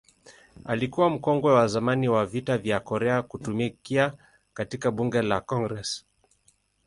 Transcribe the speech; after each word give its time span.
Alikuwa 0.65 1.09
mkongwe 1.09 1.53
wa 1.53 1.67
zamani 1.67 2.09
wa 2.09 2.25
Vita 2.25 2.57
vya 2.57 2.79
Korea 2.79 3.21
kutumikia 3.21 4.13
katika 4.53 4.91
Bunge 4.91 5.21
la 5.21 5.41
Congress. 5.41 6.05